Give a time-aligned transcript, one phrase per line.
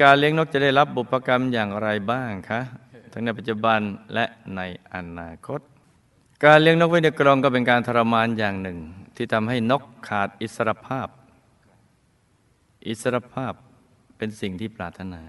[0.00, 2.60] การเลี้ยงนกจะได้รับบุพกรรมอย่างไรบ้างคะ
[3.12, 3.80] ทั้งในปัจจุบัน
[4.14, 4.24] และ
[4.56, 4.60] ใน
[4.94, 5.60] อนาคต
[6.44, 8.78] การเลี้ยงนกไว้ในกรงก็เป็นการทรมานอย่างหนึ่ง
[9.16, 11.08] ที่ทำให้นกขาดอิสรภาพ
[12.86, 13.52] อิสรภาพ
[14.16, 15.22] เป็นสิ่งที่ปรารถนา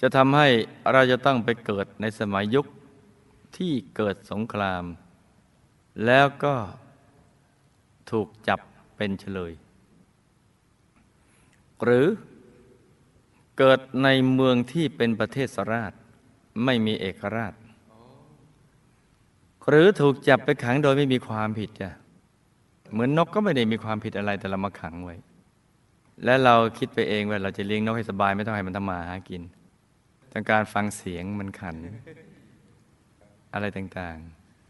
[0.00, 0.48] จะทำให้
[0.92, 2.66] เราจะต้องไปเกิดในสมัยยุค
[3.56, 4.84] ที่เกิดสงคราม
[6.06, 6.54] แล้วก็
[8.10, 8.60] ถูกจับ
[8.96, 9.52] เป็นเฉลย
[11.84, 12.06] หรือ
[13.58, 15.92] เกิดในเมืองที่เป็นประเทศสราช
[16.64, 17.54] ไม่มีเอกราช
[19.68, 21.90] หรือถูกจับไปขังโดยไม่มีความผิดจ้ะ
[22.92, 25.16] เหมือนนกก็ไม่ได้มีความผิดอะไรแต่เรามาขังไว้
[26.24, 29.42] และเราคิดไปเองว่าเราจะเลี้ยงนกให้สบายไม่ต้องให้มันทำมาหากิน
[30.32, 31.76] ต้องการฟังเสียงมันขัน
[33.54, 34.16] อะไรต่าง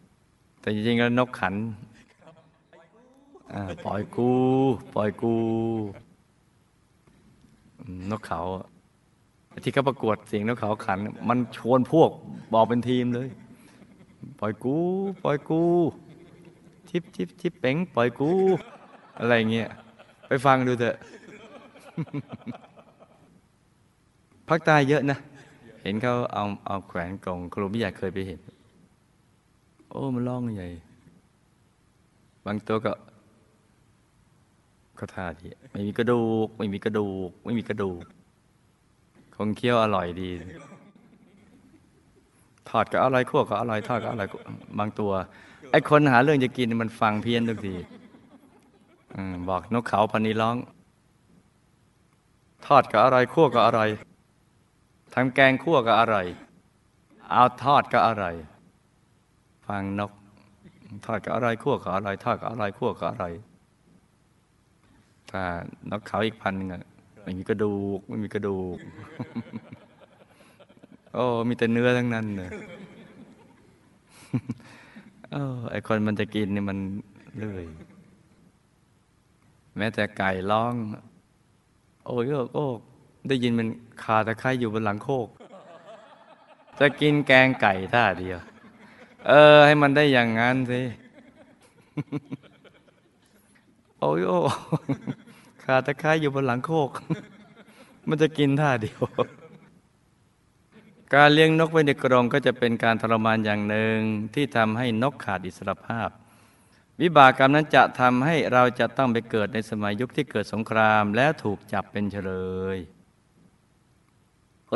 [0.00, 1.54] ๆ แต่จริงๆแล้วนกขัน
[3.84, 4.32] ปล่อยกู
[4.94, 5.34] ปล่อยกู
[8.10, 8.40] นกเขา
[9.64, 12.10] ที่เขาประกวดเสียงนกเขาขัน มันชวนพวก
[12.52, 13.28] บอกเป็นทีมเลย
[14.40, 14.76] ปล่อยกู
[15.22, 15.62] ปล่อยกู
[16.88, 18.30] ชิปชิปชิปเป๋งปล่อยกู
[19.18, 19.68] อะไรเงี้ย
[20.28, 20.96] ไปฟังดูเถอะ
[24.48, 25.18] ภาคใต้เยอะนะ
[25.82, 28.40] เห็นเขาเอาเอาแขวนกล่องครูไม่อยากเคยไปเห็น
[29.90, 30.68] โอ้มันร้องใหญ่
[32.44, 32.92] บางตัวก็
[34.98, 38.02] ก็ท่าดีไม่มีกระดูก ไม่มีกระดูก ไม่มีกระดูก
[39.34, 40.30] คงเคี้ยวอร่อยดี
[42.68, 44.28] ทอดก็อร่อยคั่วก็อร่อยทอดก็อร่อย
[44.78, 45.12] บางตัว
[45.70, 47.76] ไอ้คนหาเรื่องจะกินมันฟังเพี้ยนทุกที
[49.14, 49.16] อ
[49.48, 50.56] บอกนกเขาพันนี้ร้อง
[52.66, 53.90] ทอดก็อร่อยคั่วก็อร่อย
[55.14, 56.26] ทำแกงคั่วก็อร่อย
[57.30, 58.34] เอาทอดก็อร่อย
[59.66, 60.12] ฟังนก
[61.06, 63.32] ทอดก็อร่อยคั่วก็อร่อยทอดก็อร่อยคั่วก็อร่อย
[65.34, 65.44] ถ้า
[65.90, 66.82] นกเขาอีกพันหนึ่งอะ
[67.22, 68.76] ไม่มีกระดูกไม่มีกระดูก
[71.14, 72.50] โอ้มีแต่เนื้อทั้งนั้นเลย
[75.32, 76.78] โอ้ไอคนมันจะกินนี่มัน
[77.36, 77.64] เลื่อย
[79.76, 80.74] แม้แต่ไก่ร้อง
[82.06, 82.66] โอ้ยโอ้โอ้
[83.28, 83.68] ได้ยินมัน
[84.02, 85.28] คาตะไคร้อยู่บนหลังโคก
[86.78, 88.38] จะกินแกงไก่ท่าเดียว
[89.28, 90.82] เออ ให้มันได้อย่างนั้นสิ
[93.98, 94.38] โอ้ยโอ้
[95.64, 96.90] คาตะไคร้อยู่บนหลังโคก
[98.08, 99.02] มันจะกินท่าเดียว
[101.14, 103.98] การเลี้ยงนกไว้ในกรงก็จะเป็นการทรมานอย่างหนึ่ง
[104.34, 106.08] ที่ทำให้นกขาดอิสรภาพ
[107.00, 112.32] วิบากกรรมนั้นจะทำให้เราจะต้องไปเกิดในสมัยยุคที่เกิดสงคราม และถูกจับเป็นเฉล
[112.76, 112.78] ย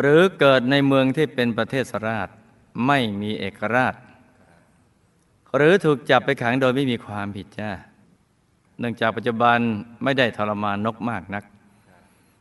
[0.00, 2.28] หรือเกิดในเมืองที่เป็นประเทศสราช
[2.86, 3.94] ไม่มีเอกราช
[5.56, 7.70] หรือถูกจับไปขังโดยไม่มีความผิดจ้า
[8.78, 9.58] เนื่องจากปัจจุบัน
[10.04, 11.44] ไม่ได้ทรมานนกมากนัก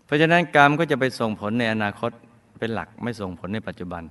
[0.06, 2.12] เพราะฉะนั้นกรรมก็จะไปส่งผลในอนาคต
[2.60, 4.04] เป็นหลักไม่ส่งผลในปัจจุบัน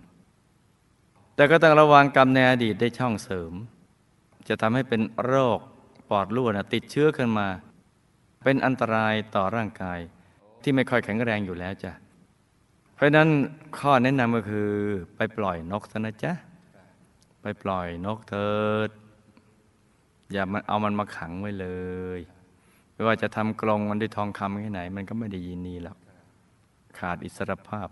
[1.34, 3.52] แต่ก็ต้องระวังกรรมในอดีตได้ช่องเสริม
[4.48, 5.58] จะทำให้เป็นโรค
[6.10, 7.48] ปอดรั่วนะติดเชื้อขึ้นมา
[8.44, 9.98] เป็นอันตรายต่อร่างกาย
[10.62, 11.92] ที่ไม่ค่อยแข็งแรงอยู่แล้วจ้ะ
[12.94, 13.28] เพราะนั้น
[13.78, 14.70] ข้อแนะนำก็คือ
[15.16, 16.32] ไปปล่อยนกซะนะจ๊ะ
[17.42, 18.54] ไปปล่อยนกเถิ
[18.88, 18.90] ด
[20.32, 21.66] อย่ามันเอามันมาขังไว้เล
[22.18, 22.20] ย
[22.92, 25.98] ไม่ว่าจะทำกรงมันด้วยทองคำแค่ไหน มันก็ไม่ได้ยินนีหรอก
[26.98, 27.88] ขาดอิสรภาพ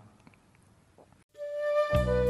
[1.95, 2.24] thank you